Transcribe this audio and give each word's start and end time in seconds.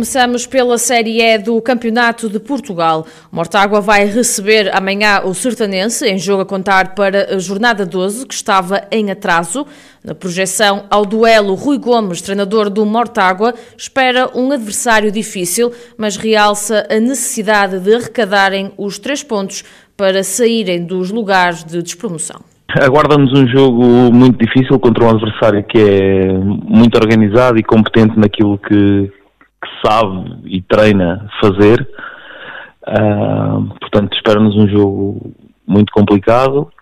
Começamos 0.00 0.46
pela 0.46 0.78
Série 0.78 1.20
E 1.20 1.36
do 1.36 1.60
Campeonato 1.60 2.26
de 2.26 2.40
Portugal. 2.40 3.06
Mortágua 3.30 3.82
vai 3.82 4.06
receber 4.06 4.74
amanhã 4.74 5.20
o 5.26 5.34
Sertanense, 5.34 6.08
em 6.08 6.16
jogo 6.16 6.40
a 6.40 6.46
contar 6.46 6.94
para 6.94 7.34
a 7.34 7.38
jornada 7.38 7.84
12, 7.84 8.26
que 8.26 8.32
estava 8.32 8.80
em 8.90 9.10
atraso. 9.10 9.66
Na 10.02 10.14
projeção 10.14 10.86
ao 10.88 11.04
duelo, 11.04 11.52
Rui 11.52 11.76
Gomes, 11.76 12.22
treinador 12.22 12.70
do 12.70 12.86
Mortágua, 12.86 13.52
espera 13.76 14.30
um 14.34 14.50
adversário 14.50 15.12
difícil, 15.12 15.70
mas 15.98 16.16
realça 16.16 16.86
a 16.90 16.98
necessidade 16.98 17.78
de 17.78 17.94
arrecadarem 17.94 18.72
os 18.78 18.98
três 18.98 19.22
pontos 19.22 19.64
para 19.98 20.24
saírem 20.24 20.82
dos 20.82 21.10
lugares 21.10 21.62
de 21.62 21.82
despromoção. 21.82 22.40
Aguarda-nos 22.80 23.38
um 23.38 23.46
jogo 23.48 23.84
muito 24.10 24.38
difícil 24.38 24.78
contra 24.78 25.04
um 25.04 25.10
adversário 25.10 25.62
que 25.64 25.78
é 25.78 26.32
muito 26.32 26.94
organizado 26.96 27.58
e 27.58 27.62
competente 27.62 28.18
naquilo 28.18 28.56
que, 28.58 29.10
que 29.62 29.88
sabe 29.88 30.40
e 30.44 30.62
treina 30.62 31.28
fazer. 31.40 31.88
Uh, 32.82 33.68
portanto, 33.80 34.14
espera-nos 34.14 34.56
um 34.56 34.68
jogo 34.68 35.34
muito 35.66 35.92
complicado, 35.92 36.72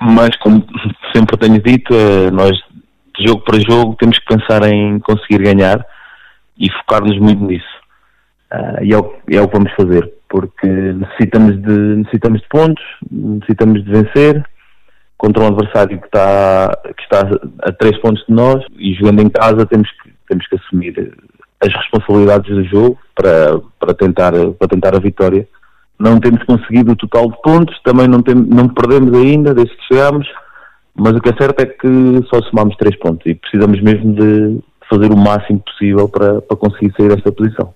mas 0.00 0.34
como 0.36 0.64
sempre 1.14 1.36
tenho 1.36 1.62
dito, 1.62 1.92
uh, 1.94 2.30
nós 2.32 2.52
de 3.18 3.26
jogo 3.26 3.42
para 3.44 3.58
jogo 3.60 3.96
temos 3.98 4.18
que 4.18 4.26
pensar 4.26 4.62
em 4.64 4.98
conseguir 5.00 5.42
ganhar 5.42 5.84
e 6.58 6.70
focar-nos 6.70 7.18
muito 7.18 7.44
nisso. 7.44 7.76
Uh, 8.52 8.84
e 8.84 8.92
é 8.92 8.98
o, 8.98 9.14
é 9.30 9.40
o 9.40 9.48
que 9.48 9.56
vamos 9.56 9.72
fazer, 9.72 10.12
porque 10.28 10.66
necessitamos 10.66 11.60
de, 11.62 11.96
necessitamos 11.96 12.40
de 12.40 12.48
pontos, 12.48 12.84
necessitamos 13.10 13.84
de 13.84 13.90
vencer 13.90 14.44
contra 15.18 15.42
um 15.42 15.48
adversário 15.48 15.98
que 15.98 16.06
está, 16.06 16.78
que 16.96 17.02
está 17.02 17.20
a 17.62 17.72
três 17.72 17.98
pontos 18.00 18.24
de 18.26 18.34
nós 18.34 18.62
e 18.78 18.94
jogando 18.94 19.22
em 19.22 19.30
casa 19.30 19.66
temos 19.66 19.90
que, 19.90 20.12
temos 20.28 20.46
que 20.46 20.56
assumir 20.56 21.16
as 21.60 21.72
responsabilidades 21.72 22.54
do 22.54 22.64
jogo 22.64 22.98
para, 23.14 23.60
para, 23.78 23.94
tentar, 23.94 24.32
para 24.58 24.68
tentar 24.68 24.94
a 24.94 25.00
vitória. 25.00 25.48
Não 25.98 26.20
temos 26.20 26.42
conseguido 26.44 26.92
o 26.92 26.96
total 26.96 27.30
de 27.30 27.40
pontos, 27.42 27.80
também 27.82 28.06
não, 28.06 28.22
tem, 28.22 28.34
não 28.34 28.68
perdemos 28.68 29.16
ainda 29.16 29.54
desde 29.54 29.74
que 29.76 29.94
chegamos, 29.94 30.28
mas 30.94 31.12
o 31.12 31.20
que 31.20 31.30
é 31.30 31.36
certo 31.36 31.60
é 31.60 31.66
que 31.66 32.22
só 32.28 32.42
somamos 32.42 32.76
três 32.76 32.96
pontos 32.98 33.26
e 33.26 33.34
precisamos 33.34 33.80
mesmo 33.80 34.14
de 34.14 34.60
fazer 34.88 35.10
o 35.12 35.16
máximo 35.16 35.60
possível 35.60 36.08
para, 36.08 36.40
para 36.42 36.56
conseguir 36.56 36.92
sair 36.96 37.08
desta 37.08 37.32
posição. 37.32 37.72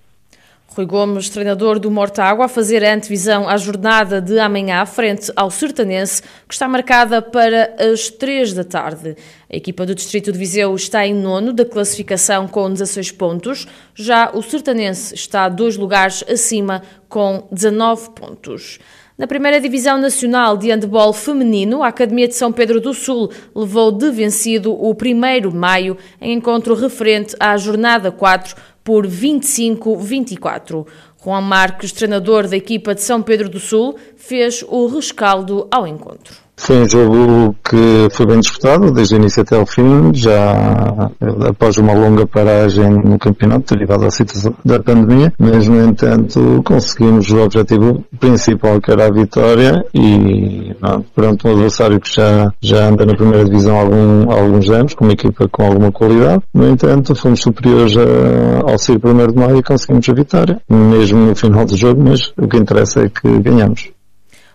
Rui 0.73 0.85
Gomes, 0.85 1.29
treinador 1.29 1.79
do 1.79 1.91
Mortágua, 1.91 2.45
a 2.45 2.47
fazer 2.47 2.81
a 2.85 2.93
antevisão 2.93 3.49
à 3.49 3.57
jornada 3.57 4.21
de 4.21 4.39
amanhã 4.39 4.85
frente 4.85 5.29
ao 5.35 5.51
Sertanense, 5.51 6.21
que 6.47 6.53
está 6.53 6.65
marcada 6.65 7.21
para 7.21 7.75
as 7.77 8.09
3 8.09 8.53
da 8.53 8.63
tarde. 8.63 9.17
A 9.53 9.57
equipa 9.57 9.85
do 9.85 9.93
Distrito 9.93 10.31
de 10.31 10.37
Viseu 10.37 10.73
está 10.73 11.05
em 11.05 11.13
nono 11.13 11.51
da 11.51 11.65
classificação 11.65 12.47
com 12.47 12.71
16 12.71 13.11
pontos, 13.11 13.67
já 13.93 14.31
o 14.33 14.41
Sertanense 14.41 15.13
está 15.13 15.49
dois 15.49 15.75
lugares 15.75 16.23
acima 16.25 16.81
com 17.09 17.45
19 17.51 18.11
pontos. 18.11 18.79
Na 19.17 19.27
primeira 19.27 19.59
divisão 19.59 19.97
nacional 19.97 20.55
de 20.55 20.71
handebol 20.71 21.11
feminino, 21.11 21.83
a 21.83 21.89
Academia 21.89 22.29
de 22.29 22.35
São 22.35 22.49
Pedro 22.53 22.79
do 22.79 22.93
Sul 22.93 23.29
levou 23.53 23.91
de 23.91 24.09
vencido 24.09 24.71
o 24.71 24.91
1 24.91 25.49
de 25.49 25.53
maio 25.53 25.97
em 26.21 26.31
encontro 26.31 26.73
referente 26.73 27.35
à 27.37 27.57
jornada 27.57 28.09
4 28.09 28.55
por 28.85 29.05
25-24. 29.05 30.87
Juan 31.21 31.41
Marques, 31.41 31.91
treinador 31.91 32.47
da 32.47 32.55
equipa 32.55 32.95
de 32.95 33.01
São 33.01 33.21
Pedro 33.21 33.49
do 33.49 33.59
Sul, 33.59 33.97
fez 34.15 34.63
o 34.65 34.87
rescaldo 34.87 35.67
ao 35.69 35.85
encontro. 35.85 36.50
Foi 36.63 36.79
um 36.79 36.87
jogo 36.87 37.55
que 37.67 38.07
foi 38.11 38.27
bem 38.27 38.39
disputado, 38.39 38.91
desde 38.91 39.15
o 39.15 39.17
início 39.17 39.41
até 39.41 39.57
o 39.57 39.65
fim, 39.65 40.13
já 40.13 41.09
após 41.49 41.75
uma 41.79 41.91
longa 41.91 42.27
paragem 42.27 42.87
no 42.87 43.17
campeonato, 43.17 43.73
derivada 43.73 44.03
da 44.03 44.11
situação 44.11 44.53
da 44.63 44.79
pandemia, 44.79 45.33
mas 45.39 45.67
no 45.67 45.83
entanto 45.83 46.61
conseguimos 46.63 47.31
o 47.31 47.39
objetivo 47.41 48.05
principal 48.19 48.79
que 48.79 48.91
era 48.91 49.07
a 49.07 49.11
vitória 49.11 49.83
e 49.91 50.75
não, 50.79 51.01
perante 51.15 51.47
um 51.47 51.51
adversário 51.51 51.99
que 51.99 52.13
já, 52.13 52.53
já 52.61 52.89
anda 52.89 53.07
na 53.07 53.15
primeira 53.15 53.43
divisão 53.43 53.75
há, 53.75 53.81
algum, 53.81 54.31
há 54.31 54.39
alguns 54.39 54.69
anos, 54.69 54.93
com 54.93 55.05
uma 55.05 55.13
equipa 55.13 55.47
com 55.47 55.65
alguma 55.65 55.91
qualidade, 55.91 56.43
no 56.53 56.69
entanto 56.69 57.15
fomos 57.15 57.41
superiores 57.41 57.97
a, 57.97 58.69
ao 58.71 58.77
ser 58.77 58.99
primeiro 58.99 59.33
de 59.33 59.39
maio 59.39 59.57
e 59.57 59.63
conseguimos 59.63 60.07
a 60.07 60.13
vitória, 60.13 60.61
mesmo 60.69 61.25
no 61.25 61.35
final 61.35 61.65
do 61.65 61.75
jogo, 61.75 62.03
mas 62.03 62.31
o 62.37 62.47
que 62.47 62.57
interessa 62.57 63.01
é 63.01 63.09
que 63.09 63.39
ganhamos. 63.39 63.89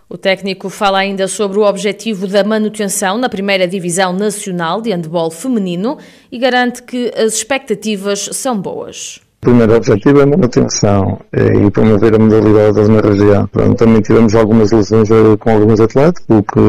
O 0.09 0.17
técnico 0.17 0.69
fala 0.69 0.99
ainda 0.99 1.27
sobre 1.27 1.59
o 1.59 1.63
objetivo 1.63 2.27
da 2.27 2.41
manutenção 2.41 3.17
na 3.17 3.27
primeira 3.27 3.67
divisão 3.67 4.13
nacional 4.13 4.81
de 4.81 4.89
handball 4.89 5.29
feminino 5.29 5.97
e 6.31 6.37
garante 6.37 6.81
que 6.83 7.11
as 7.13 7.33
expectativas 7.33 8.29
são 8.31 8.57
boas. 8.57 9.19
O 9.39 9.49
primeiro 9.49 9.75
objetivo 9.75 10.19
é 10.19 10.23
a 10.23 10.25
manutenção 10.25 11.19
é, 11.31 11.53
e 11.53 11.69
promover 11.69 12.15
a 12.15 12.19
modalidade 12.19 12.91
na 12.91 12.99
região. 12.99 13.47
Pronto, 13.47 13.77
também 13.77 14.01
tivemos 14.01 14.33
algumas 14.33 14.71
lesões 14.71 15.09
eh, 15.11 15.37
com 15.39 15.51
alguns 15.51 15.79
atletas, 15.79 16.25
o 16.27 16.41
que 16.41 16.59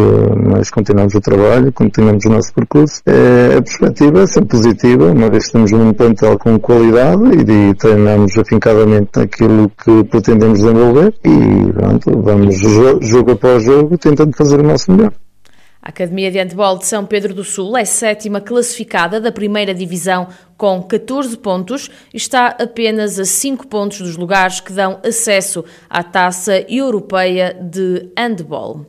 nós 0.48 0.70
continuamos 0.70 1.14
o 1.14 1.20
trabalho, 1.20 1.72
continuamos 1.72 2.24
o 2.26 2.28
nosso 2.28 2.52
percurso. 2.52 3.00
É, 3.06 3.56
a 3.56 3.62
perspectiva 3.62 4.20
é 4.20 4.26
sempre 4.26 4.50
positiva, 4.50 5.06
uma 5.06 5.30
vez 5.30 5.46
que 5.46 5.52
temos 5.52 5.72
um 5.72 5.92
plantel 5.94 6.38
com 6.38 6.58
qualidade 6.58 7.22
e, 7.24 7.70
e 7.70 7.74
treinamos 7.74 8.36
afincadamente 8.38 9.10
naquilo 9.16 9.72
que 9.82 10.04
pretendemos 10.04 10.60
desenvolver 10.60 11.14
e 11.24 11.72
pronto, 11.72 12.22
vamos 12.22 12.58
jogo 13.00 13.32
após 13.32 13.64
jogo 13.64 13.96
tentando 13.96 14.36
fazer 14.36 14.60
o 14.60 14.62
nosso 14.62 14.92
melhor. 14.92 15.12
A 15.80 15.90
Academia 15.90 16.30
de 16.30 16.38
Handball 16.38 16.78
de 16.78 16.86
São 16.86 17.06
Pedro 17.06 17.32
do 17.32 17.44
Sul 17.44 17.76
é 17.76 17.84
sétima 17.84 18.40
classificada 18.40 19.20
da 19.20 19.30
primeira 19.30 19.72
divisão 19.72 20.28
com 20.56 20.82
14 20.82 21.36
pontos 21.38 21.88
e 22.12 22.16
está 22.16 22.48
apenas 22.48 23.18
a 23.18 23.24
5 23.24 23.68
pontos 23.68 24.00
dos 24.00 24.16
lugares 24.16 24.60
que 24.60 24.72
dão 24.72 25.00
acesso 25.06 25.64
à 25.88 26.02
Taça 26.02 26.64
Europeia 26.68 27.56
de 27.60 28.10
Handball. 28.18 28.86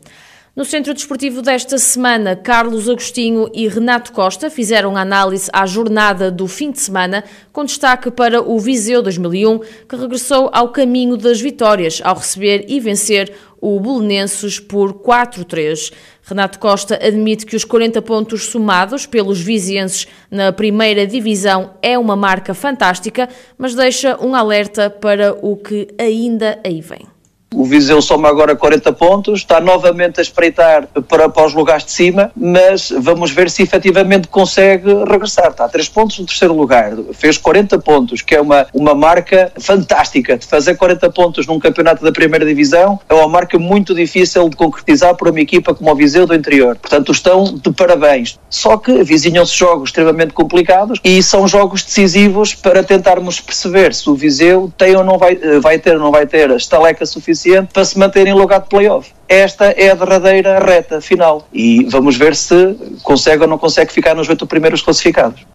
No 0.55 0.65
Centro 0.65 0.95
Desportivo 0.95 1.43
desta 1.43 1.77
semana, 1.77 2.35
Carlos 2.35 2.89
Agostinho 2.89 3.47
e 3.53 3.67
Renato 3.67 4.11
Costa 4.11 4.49
fizeram 4.49 4.97
análise 4.97 5.49
à 5.53 5.63
jornada 5.67 6.31
do 6.31 6.47
fim 6.47 6.71
de 6.71 6.79
semana, 6.79 7.23
com 7.53 7.63
destaque 7.63 8.09
para 8.09 8.41
o 8.41 8.59
Viseu 8.59 9.03
2001, 9.03 9.59
que 9.87 9.95
regressou 9.95 10.49
ao 10.51 10.69
caminho 10.69 11.15
das 11.15 11.39
vitórias 11.39 12.01
ao 12.03 12.15
receber 12.15 12.65
e 12.67 12.79
vencer 12.79 13.31
o 13.61 13.79
Belenenses 13.79 14.59
por 14.59 14.93
4-3. 14.95 15.93
Renato 16.23 16.57
Costa 16.57 16.95
admite 16.95 17.45
que 17.45 17.55
os 17.55 17.63
40 17.63 18.01
pontos 18.01 18.45
somados 18.45 19.05
pelos 19.05 19.39
vizienses 19.39 20.07
na 20.31 20.51
primeira 20.51 21.05
divisão 21.05 21.75
é 21.79 21.97
uma 21.97 22.15
marca 22.15 22.55
fantástica, 22.55 23.29
mas 23.55 23.75
deixa 23.75 24.17
um 24.19 24.33
alerta 24.33 24.89
para 24.89 25.37
o 25.45 25.55
que 25.55 25.89
ainda 25.99 26.59
aí 26.65 26.81
vem. 26.81 27.18
O 27.53 27.65
Viseu 27.65 27.99
soma 27.99 28.29
agora 28.29 28.55
40 28.55 28.93
pontos, 28.93 29.39
está 29.39 29.59
novamente 29.59 30.19
a 30.19 30.21
espreitar 30.21 30.87
para, 31.07 31.27
para 31.27 31.47
os 31.47 31.53
lugares 31.53 31.83
de 31.83 31.91
cima, 31.91 32.31
mas 32.37 32.93
vamos 32.95 33.31
ver 33.31 33.49
se 33.49 33.63
efetivamente 33.63 34.27
consegue 34.27 34.93
regressar. 35.03 35.49
Está 35.49 35.65
a 35.65 35.69
3 35.69 35.89
pontos 35.89 36.19
no 36.19 36.25
terceiro 36.27 36.53
lugar, 36.53 36.93
fez 37.13 37.39
40 37.39 37.79
pontos, 37.79 38.21
que 38.21 38.35
é 38.35 38.41
uma, 38.41 38.67
uma 38.71 38.93
marca 38.93 39.51
fantástica. 39.59 40.37
De 40.37 40.45
fazer 40.45 40.75
40 40.75 41.09
pontos 41.09 41.47
num 41.47 41.59
campeonato 41.59 42.03
da 42.03 42.11
primeira 42.11 42.45
divisão 42.45 42.99
é 43.09 43.13
uma 43.15 43.27
marca 43.27 43.57
muito 43.57 43.95
difícil 43.95 44.47
de 44.47 44.55
concretizar 44.55 45.15
por 45.15 45.27
uma 45.27 45.41
equipa 45.41 45.73
como 45.73 45.91
o 45.91 45.95
Viseu 45.95 46.27
do 46.27 46.35
interior. 46.35 46.75
Portanto, 46.75 47.11
estão 47.11 47.45
de 47.45 47.71
parabéns. 47.71 48.37
Só 48.47 48.77
que 48.77 49.03
vizinham-se 49.03 49.57
jogos 49.57 49.89
extremamente 49.89 50.33
complicados 50.33 50.99
e 51.03 51.21
são 51.23 51.47
jogos 51.47 51.83
decisivos 51.83 52.53
para 52.53 52.83
tentarmos 52.83 53.41
perceber 53.41 53.95
se 53.95 54.07
o 54.07 54.13
Viseu 54.13 54.71
tem 54.77 54.95
ou 54.95 55.03
não 55.03 55.17
vai, 55.17 55.35
vai 55.59 55.79
ter 55.79 55.95
ou 55.95 55.99
não 55.99 56.11
vai 56.11 56.27
ter 56.27 56.51
a 56.51 56.55
estaleca 56.55 57.05
suficiente 57.07 57.38
suficiente 57.39 57.73
para 57.73 57.85
se 57.85 57.97
manter 57.97 58.27
em 58.27 58.33
lugar 58.33 58.61
de 58.61 58.67
playoff. 58.67 59.13
Esta 59.27 59.65
é 59.71 59.91
a 59.91 59.95
derradeira 59.95 60.59
reta 60.59 60.99
final 60.99 61.47
e 61.53 61.85
vamos 61.85 62.17
ver 62.17 62.35
se 62.35 62.75
consegue 63.01 63.43
ou 63.43 63.47
não 63.47 63.57
consegue 63.57 63.93
ficar 63.93 64.13
nos 64.13 64.27
oito 64.27 64.45
primeiros 64.45 64.81
classificados. 64.81 65.45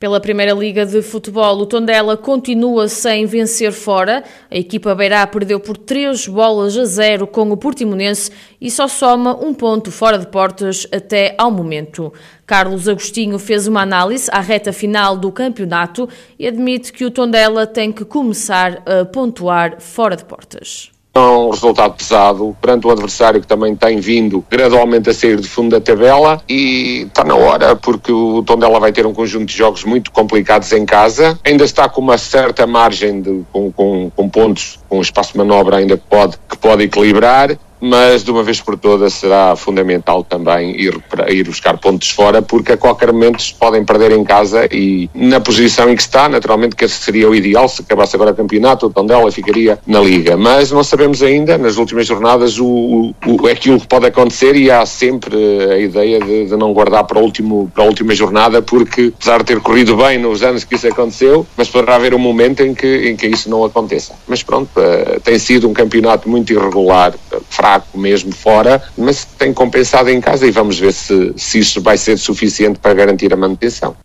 Pela 0.00 0.18
Primeira 0.18 0.54
Liga 0.54 0.86
de 0.86 1.02
Futebol, 1.02 1.58
o 1.58 1.66
Tondela 1.66 2.16
continua 2.16 2.88
sem 2.88 3.26
vencer 3.26 3.70
fora. 3.70 4.24
A 4.50 4.56
equipa 4.56 4.94
beirá 4.94 5.26
perdeu 5.26 5.60
por 5.60 5.76
3 5.76 6.26
bolas 6.26 6.74
a 6.78 6.86
0 6.86 7.26
com 7.26 7.50
o 7.50 7.56
Portimonense 7.56 8.30
e 8.58 8.70
só 8.70 8.88
soma 8.88 9.36
um 9.36 9.52
ponto 9.52 9.92
fora 9.92 10.18
de 10.18 10.26
portas 10.26 10.86
até 10.90 11.34
ao 11.36 11.50
momento. 11.50 12.10
Carlos 12.46 12.88
Agostinho 12.88 13.38
fez 13.38 13.66
uma 13.66 13.82
análise 13.82 14.30
à 14.32 14.40
reta 14.40 14.72
final 14.72 15.18
do 15.18 15.30
campeonato 15.30 16.08
e 16.38 16.48
admite 16.48 16.94
que 16.94 17.04
o 17.04 17.10
Tondela 17.10 17.66
tem 17.66 17.92
que 17.92 18.06
começar 18.06 18.82
a 18.86 19.04
pontuar 19.04 19.82
fora 19.82 20.16
de 20.16 20.24
portas. 20.24 20.90
É 21.12 21.18
um 21.18 21.50
resultado 21.50 21.94
pesado 21.94 22.56
perante 22.60 22.86
um 22.86 22.90
adversário 22.90 23.40
que 23.40 23.46
também 23.46 23.74
tem 23.74 23.98
vindo 23.98 24.44
gradualmente 24.48 25.10
a 25.10 25.14
sair 25.14 25.40
de 25.40 25.48
fundo 25.48 25.70
da 25.70 25.80
tabela 25.80 26.40
e 26.48 27.02
está 27.08 27.24
na 27.24 27.34
hora 27.34 27.74
porque 27.74 28.12
o 28.12 28.44
Tondela 28.44 28.78
vai 28.78 28.92
ter 28.92 29.04
um 29.04 29.12
conjunto 29.12 29.46
de 29.46 29.56
jogos 29.56 29.84
muito 29.84 30.12
complicados 30.12 30.70
em 30.72 30.86
casa. 30.86 31.38
Ainda 31.44 31.64
está 31.64 31.88
com 31.88 32.00
uma 32.00 32.16
certa 32.16 32.64
margem 32.64 33.20
de, 33.20 33.42
com, 33.52 33.72
com, 33.72 34.10
com 34.14 34.28
pontos, 34.28 34.78
com 34.88 35.00
espaço 35.00 35.32
de 35.32 35.38
manobra 35.38 35.78
ainda 35.78 35.96
que 35.96 36.04
pode, 36.08 36.38
que 36.48 36.56
pode 36.56 36.84
equilibrar 36.84 37.58
mas 37.80 38.22
de 38.24 38.30
uma 38.30 38.42
vez 38.42 38.60
por 38.60 38.76
todas 38.78 39.14
será 39.14 39.56
fundamental 39.56 40.22
também 40.22 40.78
ir, 40.80 40.98
ir 41.28 41.44
buscar 41.44 41.78
pontos 41.78 42.10
fora, 42.10 42.42
porque 42.42 42.72
a 42.72 42.76
qualquer 42.76 43.12
momento 43.12 43.42
podem 43.58 43.84
perder 43.84 44.12
em 44.12 44.24
casa 44.24 44.66
e 44.70 45.08
na 45.14 45.40
posição 45.40 45.90
em 45.90 45.96
que 45.96 46.02
está, 46.02 46.28
naturalmente 46.28 46.76
que 46.76 46.86
seria 46.88 47.28
o 47.28 47.34
ideal, 47.34 47.68
se 47.68 47.82
acabasse 47.82 48.14
agora 48.16 48.32
o 48.32 48.34
campeonato, 48.34 48.86
o 48.86 48.90
Tondela 48.90 49.30
ficaria 49.32 49.78
na 49.86 50.00
Liga, 50.00 50.36
mas 50.36 50.70
não 50.70 50.84
sabemos 50.84 51.22
ainda, 51.22 51.56
nas 51.56 51.76
últimas 51.76 52.06
jornadas, 52.06 52.58
o, 52.58 53.14
o, 53.26 53.46
aquilo 53.46 53.80
que 53.80 53.86
pode 53.86 54.06
acontecer 54.06 54.54
e 54.56 54.70
há 54.70 54.84
sempre 54.84 55.36
a 55.72 55.78
ideia 55.78 56.20
de, 56.20 56.46
de, 56.46 56.56
não 56.56 56.72
guardar 56.72 57.04
para, 57.04 57.18
o 57.18 57.22
último, 57.22 57.70
para 57.74 57.84
a 57.84 57.86
última 57.86 58.14
jornada, 58.14 58.60
porque 58.60 59.12
apesar 59.14 59.38
de 59.38 59.44
ter 59.44 59.60
corrido 59.60 59.96
bem 59.96 60.18
nos 60.18 60.42
anos 60.42 60.64
que 60.64 60.74
isso 60.74 60.86
aconteceu, 60.86 61.46
mas 61.56 61.68
poderá 61.68 61.96
haver 61.96 62.14
um 62.14 62.18
momento 62.18 62.62
em 62.62 62.74
que, 62.74 63.08
em 63.08 63.16
que 63.16 63.26
isso 63.26 63.48
não 63.48 63.64
aconteça. 63.64 64.14
Mas 64.26 64.42
pronto, 64.42 64.68
uh, 64.76 65.20
tem 65.20 65.38
sido 65.38 65.68
um 65.68 65.72
campeonato 65.72 66.28
muito 66.28 66.52
irregular, 66.52 67.14
fraco, 67.48 67.69
fraco 67.70 67.96
mesmo 67.96 68.32
fora, 68.32 68.82
mas 68.98 69.24
tem 69.24 69.54
compensado 69.54 70.10
em 70.10 70.20
casa 70.20 70.44
e 70.44 70.50
vamos 70.50 70.76
ver 70.78 70.92
se, 70.92 71.32
se 71.36 71.60
isso 71.60 71.80
vai 71.80 71.96
ser 71.96 72.18
suficiente 72.18 72.80
para 72.80 72.92
garantir 72.94 73.32
a 73.32 73.36
manutenção. 73.36 73.96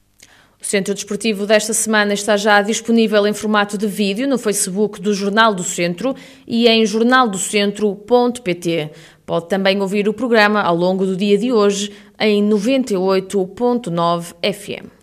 O 0.62 0.66
Centro 0.66 0.94
Desportivo 0.94 1.48
desta 1.48 1.74
semana 1.74 2.14
está 2.14 2.38
já 2.38 2.62
disponível 2.62 3.28
em 3.28 3.34
formato 3.34 3.78
de 3.78 3.88
vídeo 3.88 4.26
no 4.28 4.38
Facebook 4.38 5.02
do 5.02 5.14
Jornal 5.14 5.54
do 5.54 5.64
Centro 5.64 6.16
e 6.48 6.68
em 6.68 6.86
jornaldocentro.pt. 6.86 8.92
Pode 9.26 9.50
também 9.50 9.82
ouvir 9.82 10.08
o 10.08 10.14
programa 10.14 10.62
ao 10.62 10.76
longo 10.76 11.04
do 11.06 11.16
dia 11.16 11.38
de 11.38 11.52
hoje 11.52 11.92
em 12.20 12.48
98.9 12.48 14.36
FM. 14.54 14.95